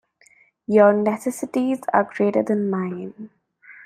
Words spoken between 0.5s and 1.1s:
Your